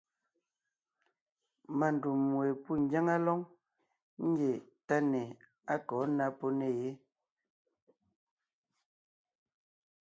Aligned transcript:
Má 1.77 1.87
ndûm 1.95 2.21
we 2.37 2.45
pû 2.63 2.71
ngyáŋa 2.83 3.15
lóŋ 3.25 3.39
ńgie 4.27 4.53
táne 4.87 5.21
á 5.73 5.75
kɔ̌ 5.87 6.01
ná 6.17 6.25
pó 6.37 6.47
nè 6.59 6.67
yé. 6.79 6.89